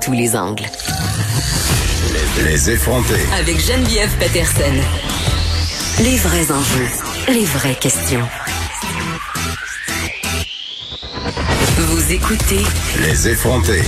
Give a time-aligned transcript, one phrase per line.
[0.00, 0.64] Tous les angles.
[2.44, 3.20] Les effronter.
[3.38, 4.72] Avec Geneviève Peterson.
[6.02, 6.88] Les vrais enjeux.
[7.28, 8.26] Les vraies questions.
[11.76, 12.62] Vous écoutez
[13.00, 13.82] Les effronter.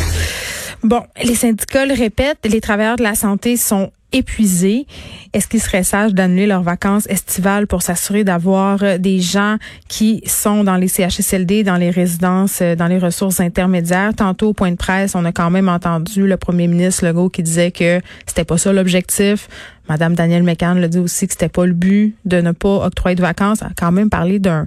[0.83, 4.87] Bon, les syndicats le répètent, les travailleurs de la santé sont épuisés.
[5.33, 9.57] Est-ce qu'il serait sage d'annuler leurs vacances estivales pour s'assurer d'avoir euh, des gens
[9.89, 14.13] qui sont dans les CHSLD, dans les résidences, euh, dans les ressources intermédiaires?
[14.15, 17.43] Tantôt, au point de presse, on a quand même entendu le premier ministre Legault qui
[17.43, 19.49] disait que c'était pas ça l'objectif.
[19.89, 23.17] Madame Danielle McCann le dit aussi que c'était pas le but de ne pas octroyer
[23.17, 23.63] de vacances.
[23.63, 24.67] Elle a quand même parlé d'un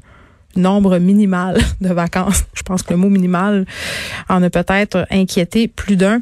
[0.56, 2.46] nombre minimal de vacances.
[2.54, 3.66] Je pense que le mot minimal
[4.30, 6.20] en a peut-être inquiété plus d'un.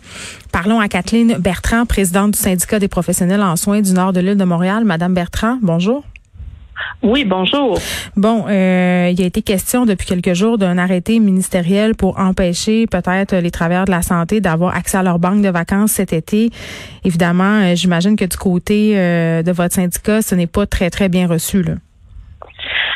[0.52, 4.38] Parlons à Kathleen Bertrand, présidente du syndicat des professionnels en soins du nord de l'île
[4.38, 4.84] de Montréal.
[4.84, 6.04] Madame Bertrand, bonjour.
[7.02, 7.78] Oui, bonjour.
[8.16, 13.36] Bon, euh, il a été question depuis quelques jours d'un arrêté ministériel pour empêcher peut-être
[13.36, 16.50] les travailleurs de la santé d'avoir accès à leur banque de vacances cet été.
[17.04, 21.10] Évidemment, euh, j'imagine que du côté euh, de votre syndicat, ce n'est pas très, très
[21.10, 21.62] bien reçu.
[21.62, 21.74] Là.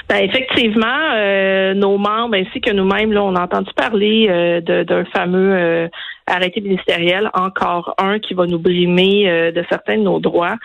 [0.10, 5.04] Ben, effectivement, euh, nos membres ainsi que nous-mêmes, là, on a entendu parler euh, d'un
[5.06, 5.88] fameux euh,
[6.28, 10.56] arrêté ministériel, encore un qui va nous brimer euh, de certains de nos droits.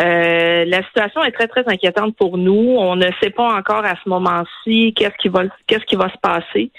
[0.00, 2.76] Euh, la situation est très très inquiétante pour nous.
[2.78, 6.18] On ne sait pas encore à ce moment-ci qu'est-ce qui va qu'est-ce qui va se
[6.22, 6.70] passer.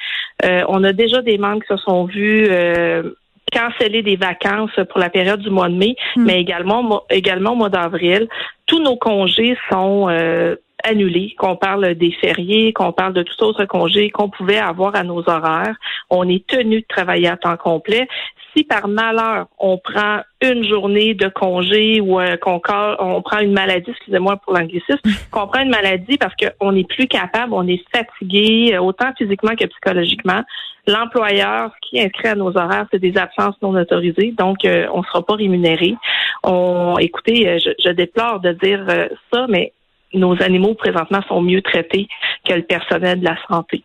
[0.45, 3.03] Euh, on a déjà des membres qui se sont vus euh,
[3.51, 6.23] canceller des vacances pour la période du mois de mai, Hmm.
[6.25, 8.27] mais également au mois- également au mois d'avril.
[8.67, 13.65] Tous nos congés sont euh, annulés, qu'on parle des fériés, qu'on parle de tout autre
[13.65, 15.75] congé qu'on pouvait avoir à nos horaires.
[16.09, 18.07] On est tenu de travailler à temps complet.
[18.55, 22.59] Si par malheur on prend une journée de congé ou euh, qu'on
[22.99, 27.07] on prend une maladie, excusez-moi pour l'anglicisme, qu'on prend une maladie parce qu'on n'est plus
[27.07, 30.41] capable, on est fatigué, euh, autant physiquement que psychologiquement.
[30.87, 34.99] L'employeur, ce qui inscrit à nos horaires, c'est des absences non autorisées, donc euh, on
[34.99, 35.95] ne sera pas rémunéré.
[36.43, 39.73] On, écoutez, je, je déplore de dire euh, ça, mais
[40.13, 42.07] nos animaux présentement sont mieux traités
[42.47, 43.83] que le personnel de la santé.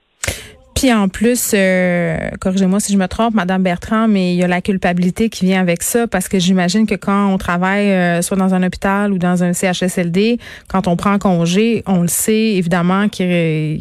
[0.74, 4.48] Puis en plus, euh, corrigez-moi si je me trompe, Madame Bertrand, mais il y a
[4.48, 8.36] la culpabilité qui vient avec ça parce que j'imagine que quand on travaille euh, soit
[8.36, 13.08] dans un hôpital ou dans un CHSLD, quand on prend congé, on le sait évidemment
[13.08, 13.26] qu'il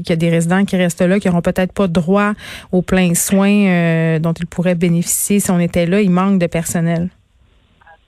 [0.08, 2.34] y a- des résidents qui restent là, qui n'auront peut-être pas droit
[2.72, 6.00] aux pleins soins euh, dont ils pourraient bénéficier si on était là.
[6.00, 7.10] Il manque de personnel.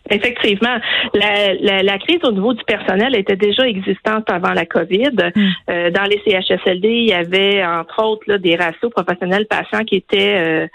[0.09, 0.77] Effectivement,
[1.16, 5.31] la, la, la crise au niveau du personnel était déjà existante avant la COVID.
[5.35, 5.49] Mm.
[5.69, 9.95] Euh, dans les CHSLD, il y avait entre autres là, des ratios professionnels patients qui
[9.95, 10.67] étaient euh,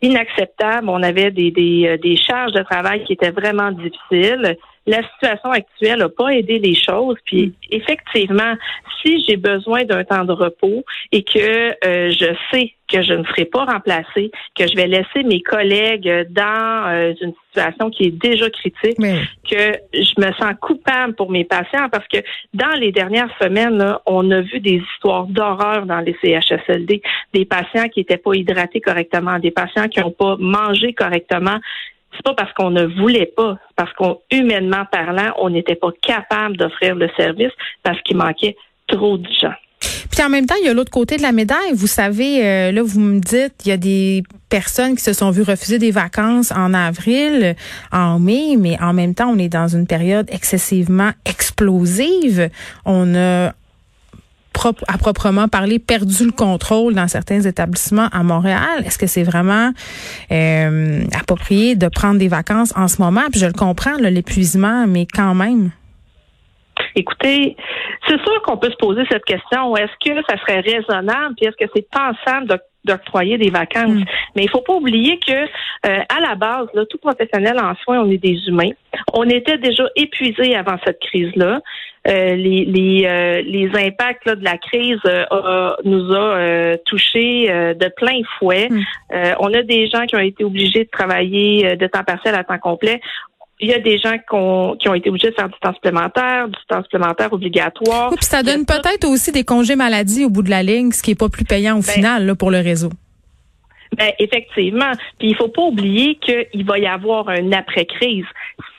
[0.00, 0.88] inacceptables.
[0.88, 4.56] On avait des, des, euh, des charges de travail qui étaient vraiment difficiles.
[4.86, 7.16] La situation actuelle n'a pas aidé les choses.
[7.24, 8.54] Puis effectivement,
[9.02, 13.24] si j'ai besoin d'un temps de repos et que euh, je sais que je ne
[13.24, 18.10] serai pas remplacée, que je vais laisser mes collègues dans euh, une situation qui est
[18.10, 22.18] déjà critique, Mais que je me sens coupable pour mes patients parce que
[22.52, 27.02] dans les dernières semaines, là, on a vu des histoires d'horreur dans les CHSLD,
[27.32, 31.58] des patients qui n'étaient pas hydratés correctement, des patients qui n'ont pas mangé correctement.
[32.14, 36.56] C'est pas parce qu'on ne voulait pas, parce qu'on humainement parlant, on n'était pas capable
[36.56, 37.52] d'offrir le service
[37.82, 39.54] parce qu'il manquait trop de gens.
[40.10, 41.72] Puis en même temps, il y a l'autre côté de la médaille.
[41.74, 45.30] Vous savez, euh, là, vous me dites, il y a des personnes qui se sont
[45.30, 47.56] vues refuser des vacances en avril,
[47.90, 52.48] en mai, mais en même temps, on est dans une période excessivement explosive.
[52.84, 53.52] On a
[54.88, 58.82] à proprement parler, perdu le contrôle dans certains établissements à Montréal.
[58.84, 59.72] Est-ce que c'est vraiment
[60.32, 63.22] euh, approprié de prendre des vacances en ce moment?
[63.30, 65.70] Puis je le comprends, l'épuisement, mais quand même.
[66.96, 67.56] Écoutez,
[68.08, 69.76] c'est sûr qu'on peut se poser cette question.
[69.76, 73.90] Est-ce que ça serait raisonnable, puis est-ce que c'est pensable d'oc- d'octroyer des vacances?
[73.90, 74.04] Mm.
[74.36, 78.00] Mais il faut pas oublier que euh, à la base, là, tout professionnel en soins,
[78.00, 78.70] on est des humains.
[79.12, 81.60] On était déjà épuisés avant cette crise-là.
[82.06, 86.76] Euh, les les, euh, les impacts là, de la crise euh, a- nous a euh,
[86.84, 88.68] touchés euh, de plein fouet.
[88.70, 88.80] Mm.
[89.14, 92.44] Euh, on a des gens qui ont été obligés de travailler de temps partiel à
[92.44, 93.00] temps complet.
[93.60, 96.58] Il y a des gens qui ont été obligés de faire du temps supplémentaire, du
[96.68, 98.10] temps supplémentaire obligatoire.
[98.10, 101.02] Oui, puis ça donne peut-être aussi des congés maladie au bout de la ligne, ce
[101.02, 102.90] qui est pas plus payant au Ben, final là, pour le réseau.
[103.96, 104.90] Ben, effectivement.
[105.18, 108.26] Puis il faut pas oublier qu'il va y avoir un après-crise.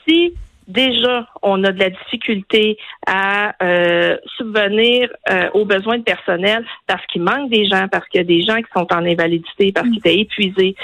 [0.06, 0.34] Si
[0.68, 2.78] déjà on a de la difficulté
[3.08, 8.20] à euh, subvenir euh, aux besoins de personnel parce qu'il manque des gens, parce qu'il
[8.20, 10.76] y a des gens qui sont en invalidité, parce qu'ils étaient épuisés,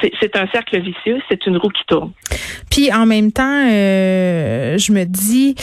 [0.00, 2.12] c'est un cercle vicieux, c'est une roue qui tourne.
[2.70, 5.54] Puis en même temps, euh, je me dis,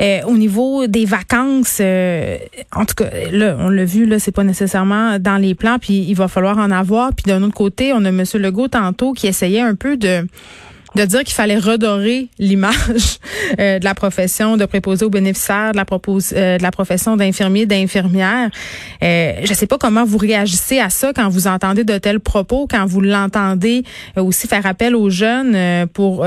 [0.00, 2.38] euh, au niveau des vacances, euh,
[2.74, 6.04] en tout cas, là, on l'a vu, là, c'est pas nécessairement dans les plans, puis
[6.08, 7.12] il va falloir en avoir.
[7.14, 8.22] Puis d'un autre côté, on a M.
[8.34, 10.26] Legault tantôt qui essayait un peu de
[10.94, 12.76] de dire qu'il fallait redorer l'image
[13.58, 17.16] euh, de la profession de préposé aux bénéficiaires, de la, propose, euh, de la profession
[17.16, 18.50] d'infirmier, d'infirmière.
[19.02, 22.20] Euh, je ne sais pas comment vous réagissez à ça quand vous entendez de tels
[22.20, 23.84] propos, quand vous l'entendez
[24.16, 25.56] aussi faire appel aux jeunes
[25.88, 26.24] pour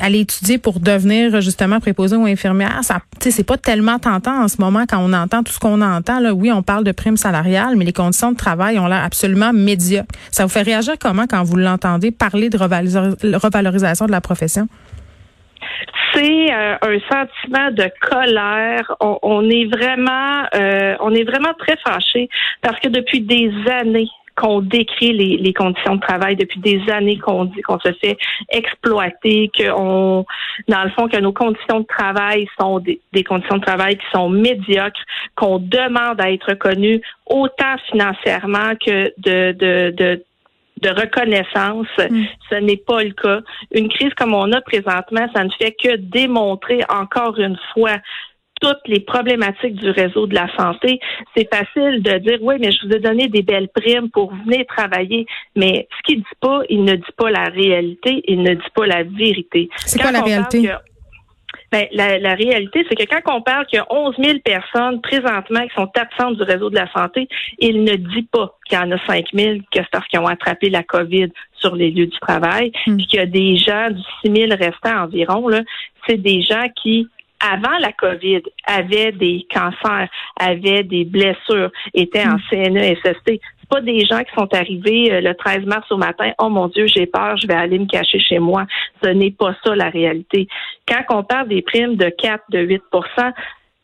[0.00, 2.80] aller étudier pour devenir justement préposé ou infirmière.
[2.82, 6.20] Ça, c'est pas tellement tentant en ce moment quand on entend tout ce qu'on entend.
[6.20, 9.52] Là, oui, on parle de primes salariales, mais les conditions de travail ont l'air absolument
[9.52, 10.08] médiocres.
[10.30, 13.73] Ça vous fait réagir comment quand vous l'entendez parler de revalorisation
[14.06, 14.68] de la profession?
[16.14, 18.94] c'est euh, un sentiment de colère.
[19.00, 22.28] On, est vraiment, euh, on est vraiment très fâché
[22.62, 27.44] parce que depuis des années qu'on décrit les, conditions de travail depuis des années qu'on
[27.44, 28.16] dit qu'on se fait
[28.50, 33.96] exploiter, que dans le fond, que nos conditions de travail sont des, conditions de travail
[33.96, 35.00] qui sont médiocres,
[35.36, 39.52] qu'on demande à être reconnues autant financièrement que de,
[39.92, 40.24] de
[40.84, 41.88] de reconnaissance.
[41.98, 42.24] Mm.
[42.50, 43.40] Ce n'est pas le cas.
[43.72, 47.96] Une crise comme on a présentement, ça ne fait que démontrer encore une fois
[48.60, 51.00] toutes les problématiques du réseau de la santé.
[51.36, 54.64] C'est facile de dire oui, mais je vous ai donné des belles primes pour venir
[54.66, 55.26] travailler,
[55.56, 58.86] mais ce qu'il dit pas, il ne dit pas la réalité, il ne dit pas
[58.86, 59.68] la vérité.
[59.76, 60.70] C'est quoi la réalité?
[61.74, 65.66] Ben, la, réalité, c'est que quand on parle qu'il y a 11 000 personnes présentement
[65.66, 67.26] qui sont absentes du réseau de la santé,
[67.58, 70.28] il ne dit pas qu'il y en a 5 000 que c'est parce qu'ils ont
[70.28, 72.96] attrapé la COVID sur les lieux du travail, hmm.
[72.96, 75.62] puis qu'il y a des gens du 6 000 restants environ, là,
[76.06, 77.08] c'est des gens qui
[77.40, 80.08] avant la COVID, avaient des cancers,
[80.40, 82.42] avaient des blessures, étaient en hmm.
[82.48, 86.68] CNESST pas des gens qui sont arrivés euh, le 13 mars au matin, oh mon
[86.68, 88.66] Dieu, j'ai peur, je vais aller me cacher chez moi.
[89.02, 90.48] Ce n'est pas ça la réalité.
[90.86, 92.82] Quand on parle des primes de 4, de 8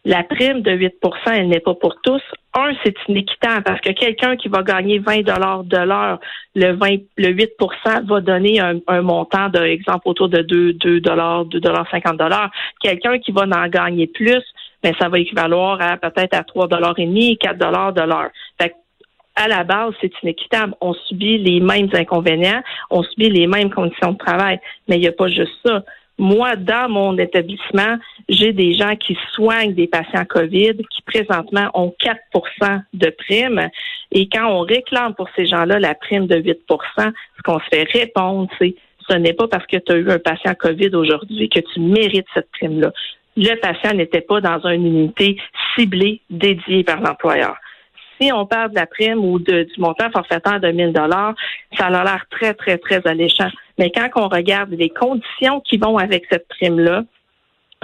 [0.05, 0.95] la prime de 8
[1.27, 2.23] elle n'est pas pour tous.
[2.55, 6.19] Un, c'est inéquitable parce que quelqu'un qui va gagner 20 dollars de l'heure,
[6.55, 11.45] le 20, le 8% va donner un, montant de, exemple, autour de 2, 2 dollars,
[11.45, 12.51] 2 dollars 50 dollars.
[12.81, 14.43] Quelqu'un qui va en gagner plus,
[14.83, 18.03] mais ben, ça va équivaloir à peut-être à 3 dollars et demi, 4 dollars de
[18.03, 18.31] l'heure.
[18.61, 18.75] Fait
[19.37, 20.75] à la base, c'est inéquitable.
[20.81, 24.59] On subit les mêmes inconvénients, on subit les mêmes conditions de travail.
[24.89, 25.83] Mais il n'y a pas juste ça.
[26.21, 27.97] Moi, dans mon établissement,
[28.29, 33.71] j'ai des gens qui soignent des patients COVID qui présentement ont 4% de prime.
[34.13, 36.59] Et quand on réclame pour ces gens-là la prime de 8%
[36.99, 38.75] ce qu'on se fait répondre, c'est
[39.09, 42.27] ce n'est pas parce que tu as eu un patient COVID aujourd'hui que tu mérites
[42.35, 42.93] cette prime-là.
[43.39, 45.39] Le patient n'était pas dans une unité
[45.75, 47.57] ciblée dédiée par l'employeur
[48.21, 51.35] si on parle de la prime ou du montant forfaitaire de 1000 dollars,
[51.77, 53.49] ça a l'air très, très, très alléchant.
[53.81, 57.05] Mais quand on regarde les conditions qui vont avec cette prime-là,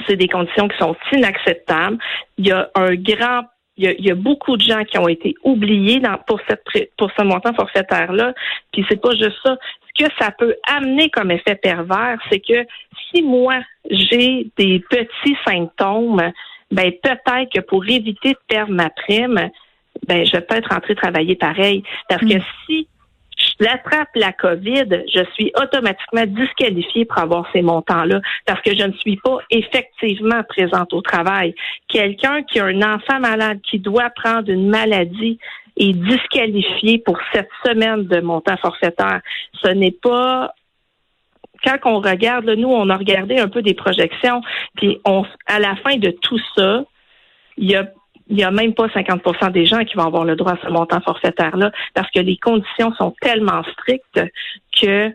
[0.06, 1.96] c'est des conditions qui sont inacceptables.
[2.36, 3.44] Il y a un grand
[3.78, 6.64] il y, a, beaucoup de gens qui ont été oubliés dans, pour cette
[6.96, 8.32] pour ce montant forfaitaire là.
[8.72, 9.58] Puis c'est pas juste ça.
[9.88, 12.66] Ce que ça peut amener comme effet pervers, c'est que
[13.10, 13.56] si moi
[13.90, 16.32] j'ai des petits symptômes,
[16.70, 19.50] ben peut-être que pour éviter de perdre ma prime,
[20.06, 21.82] ben je vais peut-être rentrer travailler pareil.
[22.08, 22.44] Parce que mm.
[22.66, 22.88] si
[23.46, 28.84] je l'attrape la COVID, je suis automatiquement disqualifiée pour avoir ces montants-là parce que je
[28.84, 31.54] ne suis pas effectivement présente au travail.
[31.88, 35.38] Quelqu'un qui a un enfant malade qui doit prendre une maladie
[35.76, 39.20] est disqualifié pour cette semaine de montant forfaitaire.
[39.62, 40.52] Ce n'est pas
[41.64, 44.40] quand on regarde, nous, on a regardé un peu des projections,
[44.76, 46.84] puis on, à la fin de tout ça,
[47.56, 47.88] il y a
[48.28, 50.70] il n'y a même pas 50% des gens qui vont avoir le droit à ce
[50.70, 54.20] montant forfaitaire-là parce que les conditions sont tellement strictes
[54.80, 55.12] que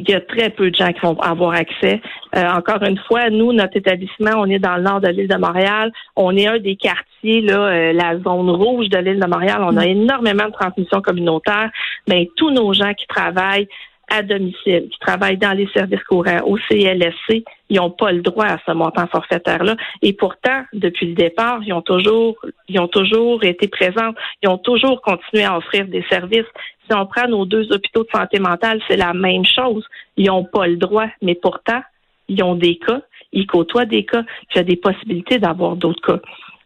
[0.00, 2.00] il y a très peu de gens qui vont avoir accès.
[2.36, 5.36] Euh, encore une fois, nous, notre établissement, on est dans le nord de l'île de
[5.36, 5.92] Montréal.
[6.14, 9.58] On est un des quartiers, là, euh, la zone rouge de l'île de Montréal.
[9.60, 9.88] On a mm.
[9.88, 11.70] énormément de transmission communautaire.
[12.08, 13.68] Mais tous nos gens qui travaillent
[14.10, 18.46] à domicile, qui travaillent dans les services courants au CLSC, ils n'ont pas le droit
[18.46, 19.76] à ce montant forfaitaire-là.
[20.02, 22.36] Et pourtant, depuis le départ, ils ont toujours,
[22.68, 24.12] ils ont toujours été présents,
[24.42, 26.46] ils ont toujours continué à offrir des services.
[26.88, 29.84] Si on prend nos deux hôpitaux de santé mentale, c'est la même chose.
[30.16, 31.82] Ils n'ont pas le droit, mais pourtant,
[32.28, 34.24] ils ont des cas, ils côtoient des cas,
[34.54, 36.20] il y a des possibilités d'avoir d'autres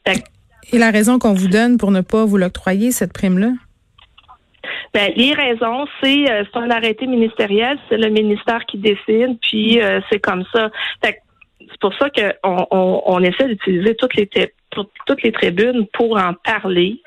[0.04, 0.12] cas.
[0.72, 3.50] Et la raison qu'on vous donne pour ne pas vous l'octroyer, cette prime-là?
[4.94, 9.80] Ben, les raisons, c'est euh, c'est un arrêté ministériel, c'est le ministère qui décide, puis
[9.80, 10.70] euh, c'est comme ça.
[11.02, 11.18] c'est
[11.80, 14.28] pour ça qu'on on, on essaie d'utiliser toutes les
[15.06, 17.00] toutes les tribunes pour en parler.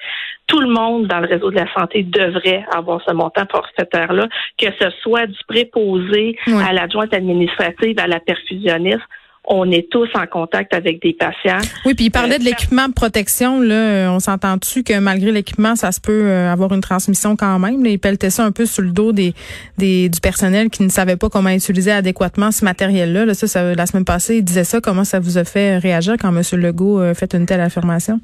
[0.48, 4.27] Tout le monde dans le réseau de la santé devrait avoir ce montant forfaitaire-là,
[4.58, 9.01] que ce soit du préposé à l'adjointe administrative, à la perfusionniste
[9.48, 11.62] on est tous en contact avec des patients.
[11.86, 13.62] Oui, puis il parlait de euh, l'équipement de protection.
[13.62, 17.84] Là, on s'entend-tu que malgré l'équipement, ça se peut euh, avoir une transmission quand même?
[17.84, 19.34] Là, il pelletait ça un peu sur le dos des,
[19.78, 23.25] des du personnel qui ne savait pas comment utiliser adéquatement ce matériel-là.
[23.25, 24.82] Là, ça, ça, la semaine passée, il disait ça.
[24.82, 26.42] Comment ça vous a fait réagir quand M.
[26.60, 28.20] Legault fait une telle affirmation?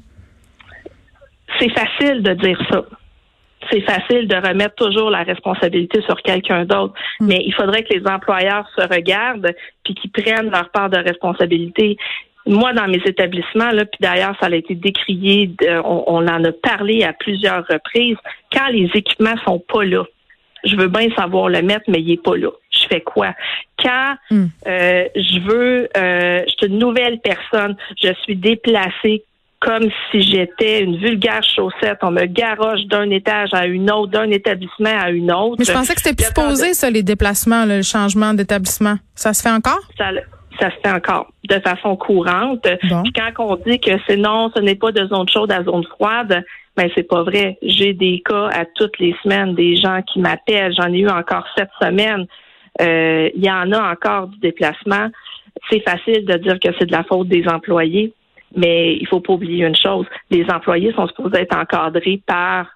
[1.58, 2.82] C'est facile de dire ça
[3.70, 6.94] c'est facile de remettre toujours la responsabilité sur quelqu'un d'autre.
[7.20, 7.26] Hmm.
[7.26, 9.54] Mais il faudrait que les employeurs se regardent
[9.84, 11.96] puis qu'ils prennent leur part de responsabilité.
[12.46, 15.50] Moi, dans mes établissements, là, puis d'ailleurs, ça a été décrié,
[15.84, 18.16] on, en a parlé à plusieurs reprises,
[18.52, 20.04] quand les équipements sont pas là,
[20.64, 22.50] je veux bien savoir le mettre, mais il est pas là.
[22.70, 23.34] Je fais quoi?
[23.78, 24.46] Quand hmm.
[24.66, 29.24] euh, je veux, euh, je suis une nouvelle personne, je suis déplacée,
[29.64, 31.98] comme si j'étais une vulgaire chaussette.
[32.02, 35.56] On me garoche d'un étage à une autre, d'un établissement à une autre.
[35.58, 38.96] Mais je pensais que c'était plus posé, ça, les déplacements, le changement d'établissement.
[39.14, 39.80] Ça se fait encore?
[39.96, 40.10] Ça,
[40.60, 42.66] ça se fait encore de façon courante.
[42.80, 45.84] Puis quand on dit que c'est non, ce n'est pas de zone chaude à zone
[45.84, 46.44] froide,
[46.76, 47.58] ben c'est pas vrai.
[47.62, 50.74] J'ai des cas à toutes les semaines, des gens qui m'appellent.
[50.76, 52.26] J'en ai eu encore cette semaine.
[52.80, 55.08] Euh, il y en a encore du déplacement.
[55.70, 58.12] C'est facile de dire que c'est de la faute des employés.
[58.56, 62.66] Mais il faut pas oublier une chose, les employés sont supposés être encadrés par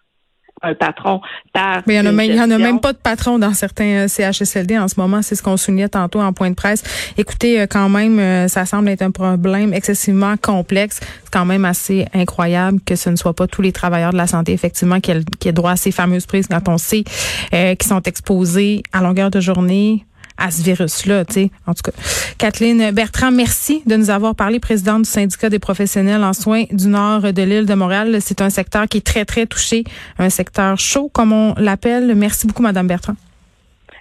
[0.62, 1.20] un patron.
[1.52, 4.88] Par Mais il n'y en, a, même, pas de patron dans certains euh, CHSLD en
[4.88, 5.22] ce moment.
[5.22, 6.82] C'est ce qu'on soulignait tantôt en point de presse.
[7.18, 11.00] Écoutez, euh, quand même, euh, ça semble être un problème excessivement complexe.
[11.24, 14.26] C'est quand même assez incroyable que ce ne soit pas tous les travailleurs de la
[14.26, 17.04] santé, effectivement, qui aient, droit à ces fameuses prises quand on sait
[17.50, 20.04] qu'ils sont exposés à longueur de journée
[20.38, 21.50] à ce virus-là, tu sais.
[21.66, 21.92] En tout cas,
[22.38, 26.88] Kathleen Bertrand, merci de nous avoir parlé, présidente du syndicat des professionnels en soins du
[26.88, 28.18] nord de l'île de Montréal.
[28.20, 29.84] C'est un secteur qui est très, très touché,
[30.18, 32.14] un secteur chaud, comme on l'appelle.
[32.14, 33.16] Merci beaucoup, Madame Bertrand.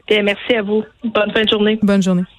[0.08, 0.84] Bien, merci à vous.
[1.04, 1.80] Bonne fin de journée.
[1.82, 2.26] Bonne journée.